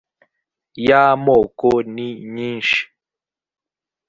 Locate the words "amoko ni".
1.03-2.09